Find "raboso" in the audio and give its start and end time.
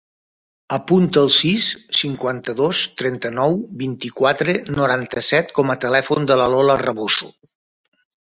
6.87-7.29